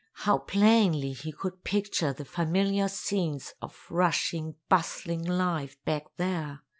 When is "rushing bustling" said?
3.87-5.21